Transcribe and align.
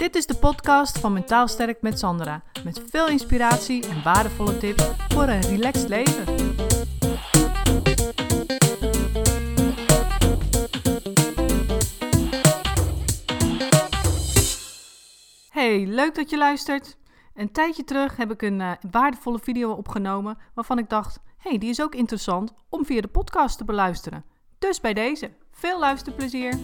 Dit 0.00 0.14
is 0.14 0.26
de 0.26 0.34
podcast 0.34 0.98
van 0.98 1.12
Mentaal 1.12 1.48
Sterk 1.48 1.82
met 1.82 1.98
Sandra. 1.98 2.42
Met 2.64 2.82
veel 2.90 3.08
inspiratie 3.08 3.88
en 3.88 4.02
waardevolle 4.02 4.58
tips 4.58 4.84
voor 5.08 5.22
een 5.22 5.40
relaxed 5.40 5.88
leven. 5.88 6.24
Hey, 15.50 15.86
leuk 15.86 16.14
dat 16.14 16.30
je 16.30 16.36
luistert. 16.38 16.96
Een 17.34 17.52
tijdje 17.52 17.84
terug 17.84 18.16
heb 18.16 18.30
ik 18.30 18.42
een 18.42 18.60
uh, 18.60 18.72
waardevolle 18.90 19.38
video 19.38 19.72
opgenomen 19.72 20.38
waarvan 20.54 20.78
ik 20.78 20.88
dacht: 20.88 21.20
hey, 21.38 21.58
die 21.58 21.70
is 21.70 21.82
ook 21.82 21.94
interessant 21.94 22.52
om 22.68 22.84
via 22.84 23.00
de 23.00 23.08
podcast 23.08 23.58
te 23.58 23.64
beluisteren. 23.64 24.24
Dus 24.58 24.80
bij 24.80 24.94
deze, 24.94 25.30
veel 25.50 25.78
luisterplezier. 25.78 26.58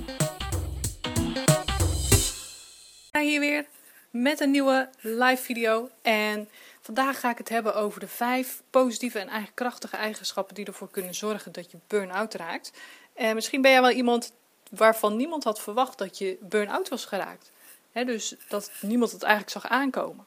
Hier 3.21 3.41
weer 3.41 3.67
met 4.11 4.41
een 4.41 4.51
nieuwe 4.51 4.89
live 5.01 5.43
video. 5.43 5.91
En 6.03 6.49
vandaag 6.81 7.21
ga 7.21 7.31
ik 7.31 7.39
het 7.39 7.49
hebben 7.49 7.75
over 7.75 8.01
de 8.01 8.09
vijf 8.09 8.63
positieve 8.71 9.19
en 9.19 9.27
eigenlijk 9.27 9.57
krachtige 9.57 9.97
eigenschappen 9.97 10.55
die 10.55 10.65
ervoor 10.65 10.91
kunnen 10.91 11.15
zorgen 11.15 11.53
dat 11.53 11.71
je 11.71 11.79
burn-out 11.87 12.35
raakt. 12.35 12.73
En 13.15 13.35
misschien 13.35 13.63
ben 13.63 13.71
jij 13.71 13.81
wel 13.81 13.91
iemand 13.91 14.33
waarvan 14.71 15.17
niemand 15.17 15.45
had 15.45 15.61
verwacht 15.61 15.99
dat 15.99 16.19
je 16.19 16.37
burn-out 16.41 16.89
was 16.89 17.05
geraakt. 17.05 17.51
dus 17.93 18.35
dat 18.49 18.71
niemand 18.81 19.13
het 19.13 19.23
eigenlijk 19.23 19.53
zag 19.53 19.67
aankomen. 19.69 20.27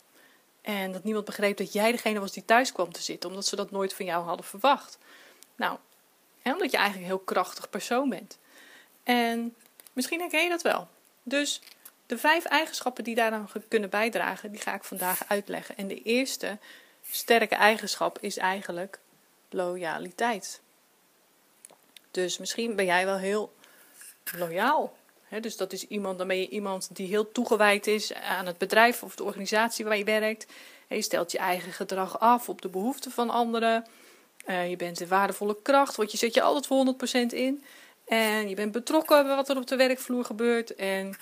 En 0.61 0.91
dat 0.91 1.03
niemand 1.03 1.25
begreep 1.25 1.58
dat 1.58 1.73
jij 1.73 1.91
degene 1.91 2.19
was 2.19 2.31
die 2.31 2.45
thuis 2.45 2.71
kwam 2.71 2.91
te 2.91 3.02
zitten, 3.02 3.30
omdat 3.30 3.45
ze 3.45 3.55
dat 3.55 3.71
nooit 3.71 3.94
van 3.94 4.05
jou 4.05 4.25
hadden 4.25 4.45
verwacht. 4.45 4.97
Nou, 5.55 5.77
omdat 6.44 6.71
je 6.71 6.77
eigenlijk 6.77 7.08
een 7.09 7.16
heel 7.16 7.25
krachtig 7.25 7.69
persoon 7.69 8.09
bent. 8.09 8.38
En 9.03 9.55
misschien 9.94 10.19
herken 10.19 10.44
je 10.44 10.49
dat 10.49 10.61
wel. 10.61 10.88
Dus 11.23 11.61
de 12.09 12.18
vijf 12.18 12.45
eigenschappen 12.45 13.04
die 13.04 13.16
daaraan 13.16 13.49
kunnen 13.68 13.90
bijdragen, 13.90 14.52
die 14.52 14.62
ga 14.62 14.73
ik 14.73 14.84
vandaag 14.84 15.22
uitleggen. 15.27 15.77
En 15.77 15.88
de 15.88 16.02
eerste 16.02 16.58
sterke 17.11 17.56
eigenschap 17.56 18.17
is 18.22 18.38
eigenlijk 18.38 19.00
loyaliteit. 19.50 20.61
Dus 22.11 22.38
misschien 22.38 22.75
ben 22.75 22.86
jij 22.86 23.06
wel 23.06 23.17
heel 23.17 23.53
loyaal. 24.38 24.98
dus 25.42 25.58
dat 25.58 25.73
is 25.73 25.88
iemand, 25.88 26.17
dan 26.17 26.28
ben 26.28 26.39
je 26.39 26.50
iemand 26.50 26.95
die 26.95 27.08
heel 27.08 27.31
toegewijd 27.31 27.88
is 27.88 28.14
aan 28.14 28.45
het 28.45 28.58
bedrijf 28.58 29.03
of 29.03 29.16
de 29.16 29.23
organisatie 29.23 29.86
waar 29.86 29.98
je 29.98 30.03
werkt. 30.03 30.45
je 30.88 31.02
stelt 31.02 31.31
je 31.31 31.38
eigen 31.38 31.72
gedrag 31.72 32.20
af 32.20 32.50
op 32.50 32.61
de 32.61 32.70
behoeften 32.70 33.11
van 33.11 33.30
anderen. 33.30 33.86
Uh, 34.45 34.70
je 34.70 34.76
bent 34.76 35.00
een 35.00 35.08
waardevolle 35.08 35.58
kracht, 35.61 35.95
want 35.95 36.11
je 36.11 36.17
zet 36.17 36.33
je 36.33 36.42
altijd 36.42 36.67
voor 36.67 36.95
100% 37.30 37.33
in. 37.33 37.64
En 38.05 38.50
je 38.50 38.55
bent 38.55 38.72
betrokken 38.72 39.26
bij 39.26 39.36
wat 39.36 39.50
er 39.50 39.58
op 39.58 39.67
de 39.67 39.76
werkvloer 39.76 40.26
gebeurt. 40.26 40.76
En 40.76 41.16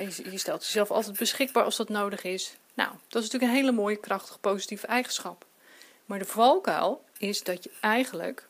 je, 0.00 0.38
stelt 0.38 0.64
jezelf 0.64 0.90
altijd 0.90 1.18
beschikbaar 1.18 1.64
als 1.64 1.76
dat 1.76 1.88
nodig 1.88 2.22
is. 2.22 2.56
Nou, 2.74 2.90
dat 2.90 3.22
is 3.22 3.30
natuurlijk 3.30 3.52
een 3.52 3.58
hele 3.58 3.72
mooie, 3.72 3.96
krachtige, 3.96 4.38
positieve 4.38 4.86
eigenschap. 4.86 5.46
Maar 6.04 6.18
de 6.18 6.24
valkuil 6.24 7.04
is 7.18 7.42
dat 7.42 7.64
je 7.64 7.70
eigenlijk 7.80 8.48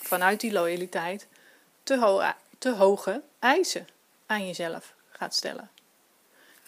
vanuit 0.00 0.40
die 0.40 0.52
loyaliteit 0.52 1.26
te, 1.82 2.34
te 2.58 2.74
hoge 2.74 3.22
eisen 3.38 3.86
aan 4.26 4.46
jezelf 4.46 4.94
gaat 5.10 5.34
stellen. 5.34 5.70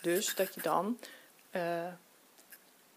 Dus 0.01 0.35
dat 0.35 0.55
je 0.55 0.61
dan 0.61 0.99
uh, 1.51 1.93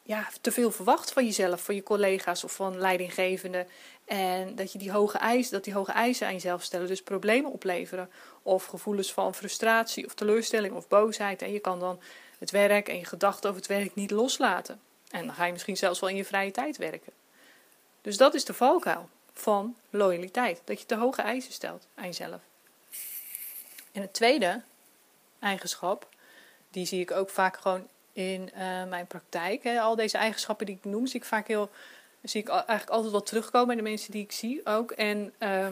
ja, 0.04 0.30
te 0.42 0.52
veel 0.52 0.72
verwacht 0.72 1.12
van 1.12 1.26
jezelf, 1.26 1.64
van 1.64 1.76
je 1.76 1.84
collega's 1.84 2.44
of 2.44 2.54
van 2.54 2.78
leidinggevenden. 2.78 3.68
En 4.06 4.56
dat 4.56 4.72
je 4.72 4.78
die 4.78 4.92
hoge 4.92 5.18
eisen, 5.18 5.54
dat 5.54 5.64
die 5.64 5.74
hoge 5.74 5.92
eisen 5.92 6.28
aan 6.28 6.34
jezelf 6.34 6.64
stellen, 6.64 6.88
dus 6.88 7.04
problemen 7.04 7.52
opleveren. 7.52 8.10
Of 8.42 8.66
gevoelens 8.66 9.14
van 9.14 9.36
frustratie 9.36 10.06
of 10.06 10.14
teleurstelling 10.14 10.74
of 10.74 10.88
boosheid. 10.88 11.42
En 11.42 11.52
je 11.52 11.60
kan 11.60 11.80
dan 11.80 12.02
het 12.40 12.52
werk 12.52 12.90
en 12.90 12.98
je 12.98 13.06
gedachten 13.06 13.50
over 13.50 13.62
het 13.62 13.72
werk 13.72 13.96
niet 13.96 14.12
loslaten. 14.12 14.82
En 15.10 15.26
dan 15.26 15.36
ga 15.36 15.46
je 15.46 15.52
misschien 15.52 15.78
zelfs 15.78 16.00
wel 16.00 16.10
in 16.10 16.16
je 16.16 16.26
vrije 16.26 16.52
tijd 16.52 16.78
werken. 16.78 17.14
Dus 18.02 18.18
dat 18.18 18.34
is 18.34 18.46
de 18.46 18.54
valkuil 18.54 19.10
van 19.34 19.76
loyaliteit. 19.90 20.62
Dat 20.64 20.80
je 20.80 20.86
te 20.86 20.96
hoge 20.96 21.22
eisen 21.22 21.54
stelt 21.54 21.88
aan 21.96 22.06
jezelf. 22.06 22.42
En 23.92 24.02
het 24.02 24.14
tweede 24.14 24.62
eigenschap, 25.40 26.08
die 26.70 26.86
zie 26.86 27.02
ik 27.02 27.12
ook 27.12 27.30
vaak 27.30 27.58
gewoon 27.58 27.88
in 28.14 28.50
uh, 28.54 28.84
mijn 28.84 29.08
praktijk. 29.08 29.64
Hè. 29.64 29.82
Al 29.82 29.96
deze 29.96 30.18
eigenschappen 30.18 30.66
die 30.66 30.76
ik 30.76 30.84
noem, 30.84 31.08
zie 31.08 31.20
ik 31.20 31.26
vaak 31.26 31.48
heel, 31.48 31.70
zie 32.24 32.42
ik 32.42 32.48
eigenlijk 32.48 32.90
altijd 32.90 33.12
wel 33.12 33.24
terugkomen 33.24 33.68
bij 33.68 33.76
de 33.76 33.82
mensen 33.82 34.12
die 34.12 34.24
ik 34.24 34.32
zie 34.32 34.66
ook. 34.66 34.92
En 34.92 35.34
uh, 35.40 35.68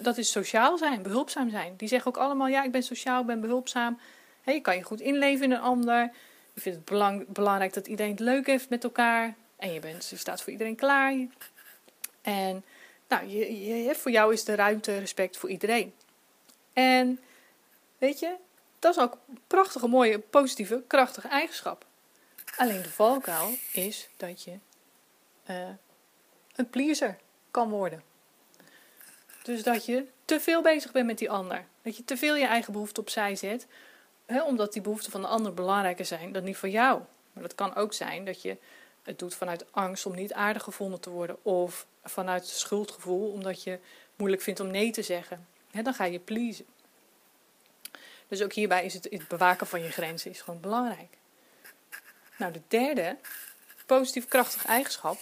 dat 0.00 0.18
is 0.18 0.30
sociaal 0.30 0.78
zijn, 0.78 1.02
behulpzaam 1.02 1.50
zijn. 1.50 1.74
Die 1.76 1.88
zeggen 1.88 2.10
ook 2.10 2.22
allemaal, 2.22 2.46
ja, 2.46 2.62
ik 2.62 2.72
ben 2.72 2.82
sociaal, 2.82 3.20
ik 3.20 3.26
ben 3.26 3.40
behulpzaam. 3.40 3.98
Hey, 4.42 4.54
je 4.54 4.60
kan 4.60 4.76
je 4.76 4.82
goed 4.82 5.00
inleven 5.00 5.44
in 5.44 5.50
een 5.52 5.60
ander. 5.60 6.10
Je 6.52 6.60
vindt 6.60 6.78
het 6.78 6.86
belang, 6.88 7.28
belangrijk 7.28 7.74
dat 7.74 7.86
iedereen 7.86 8.10
het 8.10 8.20
leuk 8.20 8.46
heeft 8.46 8.68
met 8.68 8.84
elkaar. 8.84 9.34
En 9.56 9.72
je, 9.72 9.80
bent, 9.80 10.08
je 10.08 10.16
staat 10.16 10.42
voor 10.42 10.52
iedereen 10.52 10.76
klaar. 10.76 11.26
En 12.22 12.64
nou, 13.08 13.26
je, 13.26 13.64
je, 13.84 13.94
voor 13.94 14.10
jou 14.10 14.32
is 14.32 14.44
de 14.44 14.54
ruimte 14.54 14.98
respect 14.98 15.36
voor 15.36 15.50
iedereen. 15.50 15.94
En 16.72 17.20
weet 17.98 18.18
je, 18.18 18.34
dat 18.78 18.96
is 18.96 19.02
ook 19.02 19.18
een 19.28 19.38
prachtige, 19.46 19.88
mooie, 19.88 20.18
positieve, 20.18 20.82
krachtige 20.86 21.28
eigenschap. 21.28 21.86
Alleen 22.56 22.82
de 22.82 22.90
valkuil 22.90 23.50
is 23.72 24.08
dat 24.16 24.42
je 24.42 24.58
uh, 25.50 25.68
een 26.54 26.70
pleaser 26.70 27.16
kan 27.50 27.70
worden. 27.70 28.02
Dus 29.42 29.62
dat 29.62 29.84
je 29.84 30.06
te 30.24 30.40
veel 30.40 30.62
bezig 30.62 30.92
bent 30.92 31.06
met 31.06 31.18
die 31.18 31.30
ander. 31.30 31.64
Dat 31.82 31.96
je 31.96 32.04
te 32.04 32.16
veel 32.16 32.34
je 32.34 32.46
eigen 32.46 32.72
behoeften 32.72 33.02
opzij 33.02 33.36
zet. 33.36 33.66
Hè, 34.26 34.42
omdat 34.42 34.72
die 34.72 34.82
behoeften 34.82 35.12
van 35.12 35.20
de 35.20 35.26
ander 35.26 35.54
belangrijker 35.54 36.04
zijn 36.04 36.32
dan 36.32 36.44
die 36.44 36.56
van 36.56 36.70
jou. 36.70 37.02
Maar 37.32 37.42
dat 37.42 37.54
kan 37.54 37.74
ook 37.74 37.92
zijn 37.92 38.24
dat 38.24 38.42
je 38.42 38.56
het 39.02 39.18
doet 39.18 39.34
vanuit 39.34 39.72
angst 39.72 40.06
om 40.06 40.14
niet 40.14 40.32
aardig 40.32 40.62
gevonden 40.62 41.00
te 41.00 41.10
worden. 41.10 41.44
Of 41.44 41.86
vanuit 42.04 42.46
schuldgevoel 42.46 43.30
omdat 43.30 43.62
je 43.62 43.78
moeilijk 44.16 44.42
vindt 44.42 44.60
om 44.60 44.70
nee 44.70 44.90
te 44.90 45.02
zeggen. 45.02 45.46
Hè, 45.70 45.82
dan 45.82 45.94
ga 45.94 46.04
je 46.04 46.18
pleasen. 46.18 46.66
Dus 48.28 48.42
ook 48.42 48.52
hierbij 48.52 48.84
is 48.84 48.94
het, 48.94 49.06
het 49.10 49.28
bewaken 49.28 49.66
van 49.66 49.82
je 49.82 49.90
grenzen 49.90 50.30
is 50.30 50.40
gewoon 50.40 50.60
belangrijk. 50.60 51.16
Nou, 52.38 52.52
de 52.52 52.60
derde 52.68 53.16
positief 53.86 54.28
krachtige 54.28 54.66
eigenschap 54.66 55.18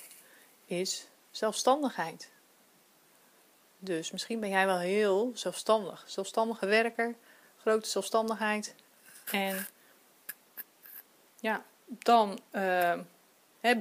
is 0.80 1.08
zelfstandigheid. 1.30 2.30
Dus 3.78 4.10
misschien 4.10 4.40
ben 4.40 4.48
jij 4.48 4.66
wel 4.66 4.78
heel 4.78 5.30
zelfstandig. 5.34 6.04
Zelfstandige 6.06 6.66
werker, 6.66 7.14
grote 7.60 7.88
zelfstandigheid. 7.88 8.74
En 9.30 9.66
ja, 11.40 11.64
dan 11.86 12.40
uh, 12.52 12.98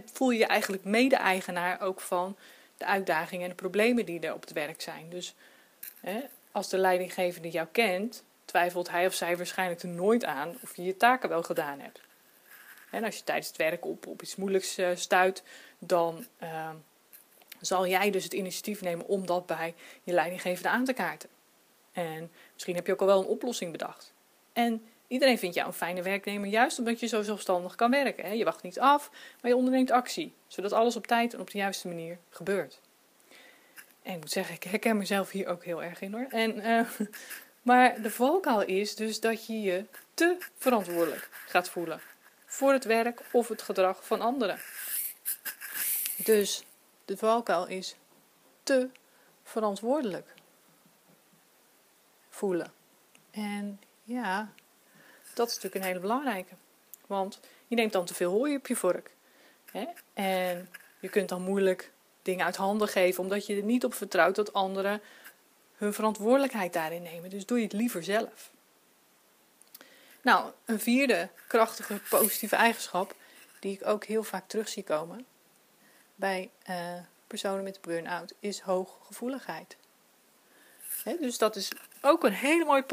voel 0.05 0.29
je 0.29 0.39
je 0.39 0.45
eigenlijk 0.45 0.83
mede-eigenaar 0.83 1.81
ook 1.81 2.01
van 2.01 2.37
de 2.77 2.85
uitdagingen 2.85 3.43
en 3.43 3.49
de 3.49 3.55
problemen 3.55 4.05
die 4.05 4.19
er 4.19 4.33
op 4.33 4.41
het 4.41 4.51
werk 4.51 4.81
zijn. 4.81 5.09
Dus 5.09 5.35
als 6.51 6.69
de 6.69 6.77
leidinggevende 6.77 7.49
jou 7.49 7.67
kent, 7.71 8.23
twijfelt 8.45 8.89
hij 8.89 9.05
of 9.05 9.13
zij 9.13 9.37
waarschijnlijk 9.37 9.81
er 9.81 9.89
nooit 9.89 10.25
aan 10.25 10.57
of 10.61 10.75
je 10.75 10.83
je 10.83 10.97
taken 10.97 11.29
wel 11.29 11.43
gedaan 11.43 11.79
hebt. 11.79 12.01
En 12.91 13.03
als 13.03 13.17
je 13.17 13.23
tijdens 13.23 13.47
het 13.47 13.57
werk 13.57 13.85
op, 13.85 14.07
op 14.07 14.21
iets 14.21 14.35
moeilijks 14.35 14.79
uh, 14.79 14.89
stuit, 14.93 15.43
dan 15.79 16.25
uh, 16.43 16.69
zal 17.61 17.87
jij 17.87 18.11
dus 18.11 18.23
het 18.23 18.33
initiatief 18.33 18.81
nemen 18.81 19.07
om 19.07 19.25
dat 19.25 19.45
bij 19.45 19.73
je 20.03 20.13
leidinggevende 20.13 20.69
aan 20.69 20.85
te 20.85 20.93
kaarten. 20.93 21.29
En 21.91 22.31
misschien 22.53 22.75
heb 22.75 22.85
je 22.85 22.93
ook 22.93 23.01
al 23.01 23.07
wel 23.07 23.19
een 23.19 23.27
oplossing 23.27 23.71
bedacht. 23.71 24.13
En 24.53 24.85
iedereen 25.07 25.37
vindt 25.37 25.55
jou 25.55 25.67
een 25.67 25.73
fijne 25.73 26.01
werknemer, 26.01 26.47
juist 26.47 26.79
omdat 26.79 26.99
je 26.99 27.07
zo 27.07 27.21
zelfstandig 27.21 27.75
kan 27.75 27.91
werken. 27.91 28.25
Hè? 28.25 28.31
Je 28.31 28.43
wacht 28.43 28.63
niet 28.63 28.79
af, 28.79 29.09
maar 29.41 29.51
je 29.51 29.57
onderneemt 29.57 29.91
actie, 29.91 30.33
zodat 30.47 30.71
alles 30.71 30.95
op 30.95 31.07
tijd 31.07 31.33
en 31.33 31.39
op 31.39 31.51
de 31.51 31.57
juiste 31.57 31.87
manier 31.87 32.17
gebeurt. 32.29 32.79
En 34.03 34.13
ik 34.13 34.19
moet 34.19 34.31
zeggen, 34.31 34.55
ik 34.55 34.63
herken 34.63 34.97
mezelf 34.97 35.31
hier 35.31 35.47
ook 35.47 35.63
heel 35.63 35.83
erg 35.83 36.01
in 36.01 36.13
hoor. 36.13 36.27
En 36.29 36.57
uh, 36.57 36.89
maar 37.61 38.01
de 38.01 38.11
valkuil 38.11 38.61
is 38.61 38.95
dus 38.95 39.19
dat 39.19 39.45
je 39.45 39.61
je 39.61 39.85
te 40.13 40.37
verantwoordelijk 40.57 41.29
gaat 41.47 41.69
voelen 41.69 42.01
voor 42.51 42.71
het 42.71 42.85
werk 42.85 43.21
of 43.31 43.47
het 43.47 43.61
gedrag 43.61 44.05
van 44.05 44.21
anderen. 44.21 44.59
Dus 46.17 46.63
de 47.05 47.17
valkuil 47.17 47.67
is 47.67 47.95
te 48.63 48.89
verantwoordelijk 49.43 50.33
voelen. 52.29 52.73
En 53.31 53.81
ja, 54.03 54.53
dat 55.33 55.47
is 55.47 55.53
natuurlijk 55.55 55.75
een 55.75 55.89
hele 55.89 55.99
belangrijke. 55.99 56.53
Want 57.07 57.39
je 57.67 57.75
neemt 57.75 57.93
dan 57.93 58.05
te 58.05 58.13
veel 58.13 58.31
hooi 58.31 58.55
op 58.55 58.67
je 58.67 58.75
vork. 58.75 59.11
Hè? 59.71 59.85
En 60.13 60.69
je 60.99 61.09
kunt 61.09 61.29
dan 61.29 61.41
moeilijk 61.41 61.91
dingen 62.21 62.45
uit 62.45 62.55
handen 62.55 62.87
geven, 62.87 63.23
omdat 63.23 63.45
je 63.45 63.55
er 63.55 63.63
niet 63.63 63.85
op 63.85 63.93
vertrouwt 63.93 64.35
dat 64.35 64.53
anderen 64.53 65.01
hun 65.75 65.93
verantwoordelijkheid 65.93 66.73
daarin 66.73 67.01
nemen. 67.01 67.29
Dus 67.29 67.45
doe 67.45 67.57
je 67.57 67.63
het 67.63 67.73
liever 67.73 68.03
zelf. 68.03 68.50
Nou, 70.21 70.51
een 70.65 70.79
vierde 70.79 71.29
krachtige 71.47 72.01
positieve 72.09 72.55
eigenschap 72.55 73.15
die 73.59 73.73
ik 73.73 73.87
ook 73.87 74.03
heel 74.03 74.23
vaak 74.23 74.47
terug 74.47 74.67
zie 74.67 74.83
komen 74.83 75.25
bij 76.21 76.49
uh, 76.69 76.75
personen 77.27 77.63
met 77.63 77.81
burn-out 77.81 78.33
is 78.39 78.59
hooggevoeligheid. 78.59 79.77
He, 81.03 81.17
dus 81.19 81.37
dat 81.37 81.55
is 81.55 81.71
ook 82.01 82.23
een 82.23 82.33
hele 82.33 82.65
mooie 82.65 82.85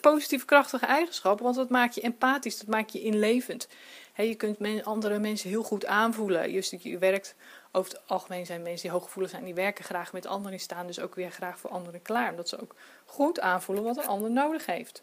positieve, 0.00 0.44
krachtige 0.44 0.86
eigenschappen, 0.86 1.44
want 1.44 1.56
dat 1.56 1.68
maakt 1.68 1.94
je 1.94 2.00
empathisch, 2.00 2.58
dat 2.58 2.66
maakt 2.66 2.92
je 2.92 3.00
inlevend. 3.00 3.68
je 4.14 4.34
kunt 4.34 4.84
andere 4.84 5.18
mensen 5.18 5.48
heel 5.48 5.62
goed 5.62 5.86
aanvoelen. 5.86 6.52
Je 6.52 6.98
werkt, 6.98 7.34
over 7.72 7.92
het 7.92 8.08
algemeen 8.08 8.46
zijn 8.46 8.62
mensen 8.62 8.82
die 8.82 8.90
hooggevoelig 8.90 9.30
zijn, 9.30 9.44
die 9.44 9.54
werken 9.54 9.84
graag 9.84 10.12
met 10.12 10.26
anderen, 10.26 10.50
die 10.50 10.60
staan 10.60 10.86
dus 10.86 11.00
ook 11.00 11.14
weer 11.14 11.30
graag 11.30 11.58
voor 11.58 11.70
anderen 11.70 12.02
klaar. 12.02 12.30
Omdat 12.30 12.48
ze 12.48 12.60
ook 12.60 12.74
goed 13.04 13.40
aanvoelen 13.40 13.84
wat 13.84 13.96
een 13.96 14.06
ander 14.06 14.30
nodig 14.30 14.66
heeft. 14.66 15.02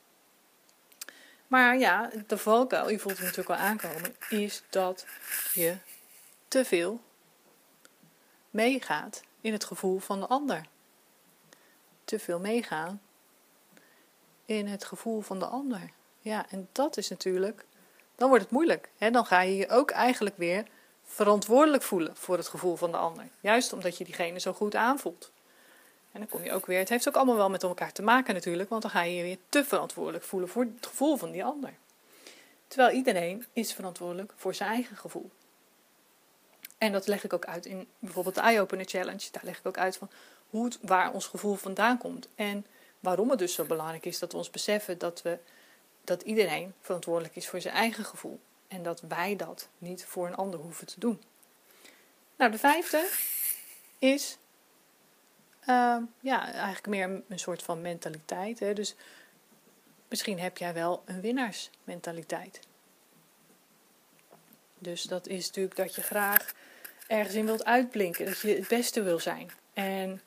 Maar 1.47 1.77
ja, 1.77 2.09
de 2.27 2.37
valkuil, 2.37 2.89
je 2.89 2.99
voelt 2.99 3.17
het 3.17 3.25
natuurlijk 3.25 3.59
al 3.59 3.65
aankomen, 3.65 4.15
is 4.29 4.63
dat 4.69 5.05
je 5.53 5.77
te 6.47 6.65
veel 6.65 7.01
meegaat 8.49 9.23
in 9.41 9.51
het 9.51 9.63
gevoel 9.63 9.99
van 9.99 10.19
de 10.19 10.27
ander. 10.27 10.65
Te 12.05 12.19
veel 12.19 12.39
meegaan 12.39 13.01
in 14.45 14.67
het 14.67 14.85
gevoel 14.85 15.21
van 15.21 15.39
de 15.39 15.45
ander. 15.45 15.91
Ja, 16.19 16.45
en 16.49 16.69
dat 16.71 16.97
is 16.97 17.09
natuurlijk, 17.09 17.65
dan 18.15 18.29
wordt 18.29 18.43
het 18.43 18.53
moeilijk. 18.53 18.89
Hè? 18.97 19.11
Dan 19.11 19.25
ga 19.25 19.41
je 19.41 19.55
je 19.55 19.69
ook 19.69 19.91
eigenlijk 19.91 20.37
weer 20.37 20.67
verantwoordelijk 21.03 21.83
voelen 21.83 22.15
voor 22.15 22.37
het 22.37 22.47
gevoel 22.47 22.75
van 22.75 22.91
de 22.91 22.97
ander. 22.97 23.29
Juist 23.39 23.73
omdat 23.73 23.97
je 23.97 24.03
diegene 24.03 24.39
zo 24.39 24.53
goed 24.53 24.75
aanvoelt. 24.75 25.31
En 26.13 26.19
dan 26.19 26.29
kom 26.29 26.43
je 26.43 26.51
ook 26.51 26.65
weer, 26.65 26.79
het 26.79 26.89
heeft 26.89 27.07
ook 27.07 27.15
allemaal 27.15 27.35
wel 27.35 27.49
met 27.49 27.63
elkaar 27.63 27.91
te 27.91 28.01
maken 28.01 28.33
natuurlijk, 28.33 28.69
want 28.69 28.81
dan 28.81 28.91
ga 28.91 29.01
je 29.01 29.15
je 29.15 29.23
weer 29.23 29.37
te 29.49 29.63
verantwoordelijk 29.63 30.23
voelen 30.23 30.49
voor 30.49 30.63
het 30.63 30.87
gevoel 30.87 31.17
van 31.17 31.31
die 31.31 31.43
ander. 31.43 31.73
Terwijl 32.67 32.95
iedereen 32.95 33.45
is 33.53 33.73
verantwoordelijk 33.73 34.33
voor 34.35 34.53
zijn 34.53 34.69
eigen 34.69 34.97
gevoel. 34.97 35.29
En 36.77 36.91
dat 36.91 37.07
leg 37.07 37.23
ik 37.23 37.33
ook 37.33 37.45
uit 37.45 37.65
in 37.65 37.87
bijvoorbeeld 37.99 38.35
de 38.35 38.41
Eye 38.41 38.61
Opener 38.61 38.85
Challenge. 38.85 39.27
Daar 39.31 39.43
leg 39.43 39.59
ik 39.59 39.65
ook 39.65 39.77
uit 39.77 39.97
van 39.97 40.09
hoe 40.49 40.71
waar 40.81 41.13
ons 41.13 41.27
gevoel 41.27 41.55
vandaan 41.55 41.97
komt. 41.97 42.27
En 42.35 42.65
waarom 42.99 43.29
het 43.29 43.39
dus 43.39 43.53
zo 43.53 43.63
belangrijk 43.63 44.05
is 44.05 44.19
dat 44.19 44.31
we 44.31 44.37
ons 44.37 44.49
beseffen 44.49 44.97
dat, 44.97 45.21
we, 45.21 45.37
dat 46.03 46.21
iedereen 46.21 46.73
verantwoordelijk 46.81 47.35
is 47.35 47.47
voor 47.49 47.61
zijn 47.61 47.75
eigen 47.75 48.05
gevoel. 48.05 48.39
En 48.67 48.83
dat 48.83 49.01
wij 49.01 49.35
dat 49.35 49.67
niet 49.77 50.05
voor 50.05 50.27
een 50.27 50.35
ander 50.35 50.59
hoeven 50.59 50.87
te 50.87 50.99
doen. 50.99 51.21
Nou, 52.35 52.51
de 52.51 52.57
vijfde 52.57 53.09
is 53.99 54.37
uh, 55.67 55.97
ja, 56.19 56.51
eigenlijk 56.51 56.87
meer 56.87 57.23
een, 57.27 57.39
soort 57.39 57.63
van 57.63 57.81
mentaliteit. 57.81 58.59
Hè? 58.59 58.73
Dus 58.73 58.95
misschien 60.09 60.39
heb 60.39 60.57
jij 60.57 60.73
wel 60.73 61.03
een 61.05 61.21
winnaarsmentaliteit. 61.21 62.59
Dus 64.79 65.03
dat 65.03 65.27
is 65.27 65.47
natuurlijk 65.47 65.75
dat 65.75 65.95
je 65.95 66.01
graag 66.01 66.53
ergens 67.07 67.35
in 67.35 67.45
wilt 67.45 67.65
uitblinken, 67.65 68.25
dat 68.25 68.39
je 68.39 68.55
het 68.55 68.67
beste 68.67 69.03
wil 69.03 69.19
zijn. 69.19 69.51
En 69.73 70.21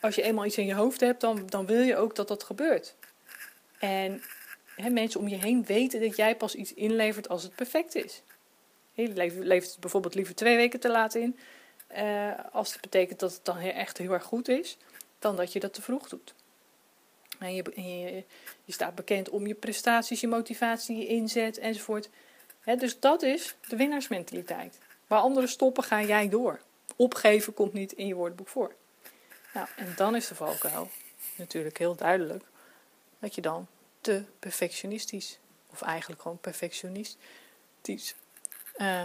als 0.00 0.14
je 0.14 0.22
eenmaal 0.22 0.44
iets 0.44 0.58
in 0.58 0.66
je 0.66 0.74
hoofd 0.74 1.00
hebt, 1.00 1.20
dan, 1.20 1.46
dan 1.46 1.66
wil 1.66 1.80
je 1.80 1.96
ook 1.96 2.14
dat 2.14 2.28
dat 2.28 2.42
gebeurt. 2.42 2.94
En 3.78 4.22
hè, 4.76 4.90
mensen 4.90 5.20
om 5.20 5.28
je 5.28 5.36
heen 5.36 5.64
weten 5.64 6.00
dat 6.00 6.16
jij 6.16 6.36
pas 6.36 6.54
iets 6.54 6.74
inlevert 6.74 7.28
als 7.28 7.42
het 7.42 7.54
perfect 7.54 7.94
is. 7.94 8.22
Je 8.92 9.12
levert 9.38 9.76
bijvoorbeeld 9.80 10.14
liever 10.14 10.34
twee 10.34 10.56
weken 10.56 10.80
te 10.80 10.90
laat 10.90 11.14
in, 11.14 11.38
uh, 11.92 12.32
als 12.52 12.72
het 12.72 12.80
betekent 12.80 13.20
dat 13.20 13.32
het 13.32 13.44
dan 13.44 13.58
echt 13.58 13.98
heel 13.98 14.12
erg 14.12 14.24
goed 14.24 14.48
is, 14.48 14.76
dan 15.18 15.36
dat 15.36 15.52
je 15.52 15.60
dat 15.60 15.74
te 15.74 15.82
vroeg 15.82 16.08
doet. 16.08 16.34
En 17.38 17.54
je, 17.54 18.24
je, 18.64 18.72
staat 18.72 18.94
bekend 18.94 19.28
om 19.28 19.46
je 19.46 19.54
prestaties, 19.54 20.20
je 20.20 20.28
motivatie, 20.28 20.96
je 20.96 21.06
inzet 21.06 21.58
enzovoort. 21.58 22.08
dus 22.78 23.00
dat 23.00 23.22
is 23.22 23.54
de 23.68 23.76
winnaarsmentaliteit. 23.76 24.78
Waar 25.06 25.20
anderen 25.20 25.48
stoppen, 25.48 25.84
ga 25.84 26.02
jij 26.02 26.28
door. 26.28 26.60
Opgeven 26.96 27.54
komt 27.54 27.72
niet 27.72 27.92
in 27.92 28.06
je 28.06 28.14
woordenboek 28.14 28.48
voor. 28.48 28.74
Nou, 29.54 29.68
en 29.76 29.92
dan 29.96 30.16
is 30.16 30.28
de 30.28 30.34
valkuil 30.34 30.90
natuurlijk 31.36 31.78
heel 31.78 31.94
duidelijk 31.94 32.44
dat 33.18 33.34
je 33.34 33.40
dan 33.40 33.66
te 34.00 34.22
perfectionistisch, 34.38 35.38
of 35.66 35.82
eigenlijk 35.82 36.22
gewoon 36.22 36.38
perfectionistisch, 36.38 38.14
uh, 38.76 39.04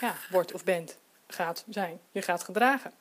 ja, 0.00 0.16
wordt 0.30 0.52
of 0.52 0.64
bent 0.64 0.96
gaat 1.34 1.64
zijn. 1.68 2.00
Je 2.10 2.22
gaat 2.22 2.44
gedragen. 2.44 2.92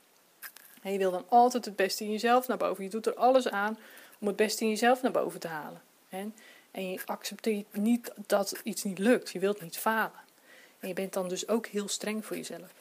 En 0.81 0.91
je 0.91 0.97
wil 0.97 1.11
dan 1.11 1.25
altijd 1.29 1.65
het 1.65 1.75
beste 1.75 2.03
in 2.03 2.11
jezelf 2.11 2.47
naar 2.47 2.57
boven. 2.57 2.83
Je 2.83 2.89
doet 2.89 3.05
er 3.05 3.15
alles 3.15 3.49
aan 3.49 3.77
om 4.19 4.27
het 4.27 4.35
beste 4.35 4.63
in 4.63 4.69
jezelf 4.69 5.01
naar 5.01 5.11
boven 5.11 5.39
te 5.39 5.47
halen. 5.47 5.81
En, 6.09 6.35
en 6.71 6.89
je 6.89 6.99
accepteert 7.05 7.75
niet 7.75 8.11
dat 8.27 8.59
iets 8.63 8.83
niet 8.83 8.99
lukt. 8.99 9.31
Je 9.31 9.39
wilt 9.39 9.61
niet 9.61 9.77
falen. 9.77 10.21
En 10.79 10.87
je 10.87 10.93
bent 10.93 11.13
dan 11.13 11.27
dus 11.27 11.47
ook 11.47 11.67
heel 11.67 11.87
streng 11.87 12.25
voor 12.25 12.35
jezelf. 12.35 12.73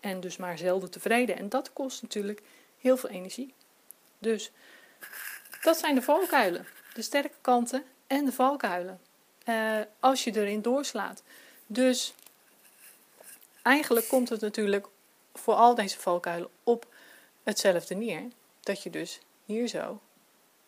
En 0.00 0.20
dus 0.20 0.36
maar 0.36 0.58
zelden 0.58 0.90
tevreden. 0.90 1.36
En 1.36 1.48
dat 1.48 1.72
kost 1.72 2.02
natuurlijk 2.02 2.42
heel 2.80 2.96
veel 2.96 3.10
energie. 3.10 3.54
Dus 4.18 4.50
dat 5.62 5.78
zijn 5.78 5.94
de 5.94 6.02
valkuilen. 6.02 6.66
De 6.94 7.02
sterke 7.02 7.36
kanten 7.40 7.84
en 8.06 8.24
de 8.24 8.32
valkuilen. 8.32 9.00
Uh, 9.48 9.80
als 10.00 10.24
je 10.24 10.36
erin 10.36 10.62
doorslaat. 10.62 11.22
Dus 11.66 12.14
eigenlijk 13.62 14.08
komt 14.08 14.28
het 14.28 14.40
natuurlijk 14.40 14.86
voor 15.38 15.54
al 15.54 15.74
deze 15.74 15.98
valkuilen 15.98 16.50
op 16.64 16.86
hetzelfde 17.42 17.94
neer. 17.94 18.22
Dat 18.60 18.82
je 18.82 18.90
dus 18.90 19.20
hier 19.44 19.68
zo 19.68 20.00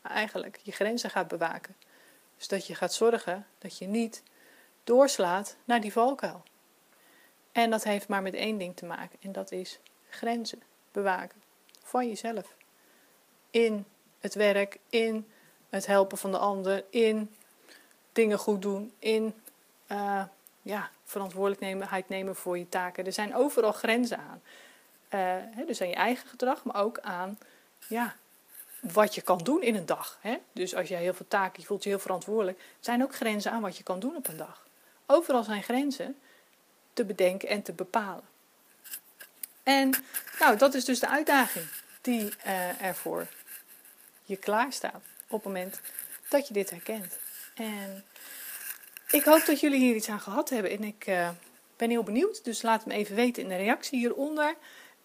eigenlijk 0.03 0.61
je 0.63 0.73
grenzen 0.73 1.11
gaat 1.11 1.29
bewaken. 1.29 1.77
Dus 2.37 2.49
dat 2.49 2.67
je 2.67 2.75
gaat 2.75 2.95
zorgen 2.95 3.47
dat 3.59 3.79
je 3.79 3.87
niet 3.87 4.23
doorslaat 4.85 5.57
naar 5.65 5.81
die 5.81 5.93
valkuil. 5.93 6.43
En 7.53 7.71
dat 7.71 7.85
heeft 7.85 8.09
maar 8.09 8.23
met 8.23 8.35
één 8.35 8.59
ding 8.59 8.77
te 8.77 8.85
maken. 8.85 9.19
En 9.21 9.33
dat 9.33 9.53
is 9.53 9.79
grenzen 10.09 10.63
bewaken 10.93 11.43
van 11.83 12.09
jezelf. 12.09 12.55
In 13.51 13.87
het 14.19 14.35
werk, 14.35 14.79
in 14.89 15.29
het 15.69 15.87
helpen 15.87 16.19
van 16.19 16.31
de 16.31 16.39
ander, 16.39 16.85
in 16.91 17.35
dingen 18.13 18.39
goed 18.39 18.63
doen, 18.63 18.93
in 18.99 19.35
uh, 19.89 20.25
ja, 20.63 20.91
verantwoordelijkheid 21.05 22.09
nemen 22.09 22.37
voor 22.37 22.59
je 22.59 22.69
taken. 22.69 23.07
Er 23.07 23.13
zijn 23.13 23.35
overal 23.35 23.73
grenzen 23.73 24.19
aan. 24.19 24.43
Hè, 25.55 25.65
dus 25.65 25.81
aan 25.81 25.89
je 25.89 25.95
eigen 25.95 26.29
gedrag, 26.29 26.65
maar 26.65 26.83
ook 26.83 26.99
aan 26.99 27.39
ja, 27.89 28.17
wat 28.81 29.15
je 29.15 29.23
kan 29.23 29.39
doen 29.39 29.63
in 29.63 29.75
een 29.75 29.87
dag. 29.87 30.19
Dus 30.53 30.75
als 30.75 30.89
jij 30.89 31.01
heel 31.01 31.15
veel 31.15 31.29
taken, 31.29 31.61
je 31.61 31.67
voelt 31.67 31.83
je 31.83 31.89
heel 31.89 31.99
verantwoordelijk, 31.99 32.61
zijn 32.81 33.03
ook 33.03 33.15
grenzen 33.15 33.53
aan 33.53 33.61
wat 33.61 33.77
je 33.77 33.83
kan 33.83 34.01
doen 34.01 34.17
op 34.17 34.29
een 34.29 34.37
dag. 34.37 34.67
Overal 35.07 35.43
zijn 35.43 35.63
grenzen 35.63 36.19
te 36.93 37.05
bedenken 37.05 37.49
en 37.49 37.63
te 37.63 37.73
bepalen. 37.73 38.25
En 39.63 39.95
nou, 40.39 40.57
dat 40.57 40.75
is 40.75 40.85
dus 40.85 41.01
de 41.01 41.09
uitdaging 41.09 41.67
die 42.01 42.33
uh, 42.47 42.83
er 42.83 42.95
voor 42.95 43.27
je 44.25 44.37
klaar 44.37 44.73
staat 44.73 45.03
op 45.29 45.45
het 45.45 45.45
moment 45.45 45.81
dat 46.29 46.49
je 46.49 46.55
dit 46.55 46.71
herkent. 46.71 47.19
En 47.55 48.05
ik 49.11 49.25
hoop 49.25 49.47
dat 49.47 49.61
jullie 49.61 49.79
hier 49.79 49.95
iets 49.95 50.09
aan 50.09 50.21
gehad 50.21 50.51
hebben 50.51 50.71
en 50.71 50.85
ik 50.85 51.07
uh, 51.07 51.29
ben 51.77 51.91
heel 51.91 52.03
benieuwd. 52.03 52.45
Dus 52.45 52.63
laat 52.63 52.87
me 52.87 52.95
even 52.95 53.15
weten 53.17 53.43
in 53.43 53.49
de 53.49 53.57
reactie 53.57 53.99
hieronder. 53.99 54.57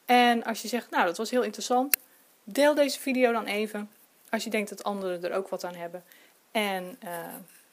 En 0.05 0.43
als 0.43 0.61
je 0.61 0.67
zegt, 0.67 0.89
nou 0.89 1.05
dat 1.05 1.17
was 1.17 1.29
heel 1.29 1.43
interessant, 1.43 1.97
deel 2.43 2.75
deze 2.75 2.99
video 2.99 3.31
dan 3.31 3.45
even. 3.45 3.91
Als 4.29 4.43
je 4.43 4.49
denkt 4.49 4.69
dat 4.69 4.83
anderen 4.83 5.23
er 5.23 5.33
ook 5.33 5.49
wat 5.49 5.63
aan 5.63 5.75
hebben. 5.75 6.03
En 6.51 6.97
uh, 7.03 7.09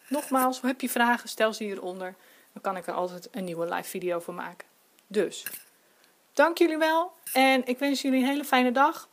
nogmaals, 0.09 0.61
heb 0.61 0.81
je 0.81 0.89
vragen, 0.89 1.29
stel 1.29 1.53
ze 1.53 1.65
hieronder. 1.65 2.15
Dan 2.53 2.63
kan 2.63 2.77
ik 2.77 2.87
er 2.87 2.95
altijd 2.95 3.29
een 3.31 3.45
nieuwe 3.45 3.75
live 3.75 3.89
video 3.89 4.21
voor 4.21 4.35
maken. 4.35 4.67
Dus, 5.07 5.45
dank 6.33 6.59
jullie 6.59 6.79
wel. 6.79 7.13
En 7.33 7.67
ik 7.67 7.79
wens 7.79 8.03
jullie 8.03 8.21
een 8.21 8.27
hele 8.27 8.45
fijne 8.45 8.73
dag. 8.73 9.09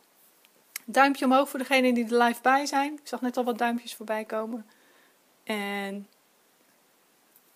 Duimpje 0.84 1.24
omhoog 1.24 1.48
voor 1.48 1.58
degenen 1.58 1.94
die 1.94 2.04
er 2.04 2.22
live 2.22 2.42
bij 2.42 2.66
zijn. 2.66 2.92
Ik 2.92 3.06
zag 3.08 3.20
net 3.20 3.36
al 3.36 3.44
wat 3.44 3.58
duimpjes 3.58 3.94
voorbij 3.94 4.24
komen. 4.24 4.66
En 5.44 6.08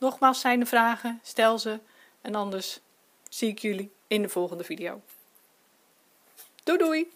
nogmaals 0.03 0.41
zijn 0.41 0.61
de 0.61 0.67
vragen, 0.67 1.21
stel 1.23 1.59
ze. 1.59 1.81
En 2.21 2.35
anders 2.35 2.81
zie 3.29 3.49
ik 3.49 3.59
jullie 3.59 3.93
in 4.07 4.23
de 4.23 4.29
volgende 4.29 4.65
video. 4.65 5.01
Doei 6.65 6.79
doei! 6.79 7.13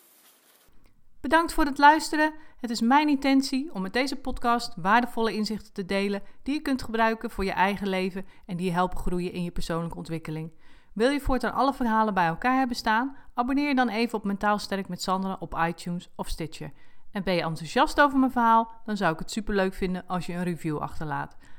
Bedankt 1.21 1.53
voor 1.53 1.65
het 1.65 1.79
luisteren. 1.79 2.33
Het 2.61 2.71
is 2.71 2.81
mijn 2.81 3.09
intentie 3.09 3.71
om 3.73 3.83
met 3.83 3.93
deze 3.93 4.17
podcast 4.17 4.73
waardevolle 4.77 5.35
inzichten 5.35 5.73
te 5.73 5.85
delen 5.85 6.23
die 6.43 6.55
je 6.55 6.61
kunt 6.61 6.83
gebruiken 6.83 7.31
voor 7.31 7.45
je 7.45 7.53
eigen 7.53 7.89
leven 7.89 8.27
en 8.47 8.57
die 8.57 8.67
je 8.67 8.73
helpen 8.73 8.99
groeien 8.99 9.33
in 9.33 9.43
je 9.43 9.51
persoonlijke 9.51 9.97
ontwikkeling. 9.97 10.51
Wil 10.93 11.11
je 11.11 11.21
voortaan 11.21 11.53
alle 11.53 11.75
verhalen 11.75 12.15
bij 12.15 12.27
elkaar 12.27 12.59
hebben 12.59 12.77
staan? 12.77 13.17
Abonneer 13.35 13.69
je 13.69 13.75
dan 13.75 13.89
even 13.89 14.19
op 14.19 14.25
Mentaal 14.25 14.59
Sterk 14.59 14.89
met 14.89 15.03
Sandra 15.03 15.37
op 15.41 15.59
iTunes 15.67 16.09
of 16.15 16.29
Stitcher. 16.29 16.73
En 17.13 17.23
ben 17.23 17.35
je 17.35 17.43
enthousiast 17.43 18.01
over 18.01 18.19
mijn 18.19 18.33
verhaal? 18.33 18.71
Dan 18.85 18.97
zou 18.97 19.13
ik 19.13 19.19
het 19.19 19.31
superleuk 19.31 19.75
vinden 19.75 20.05
als 20.07 20.27
je 20.27 20.33
een 20.33 20.45
review 20.45 20.79
achterlaat. 20.79 21.37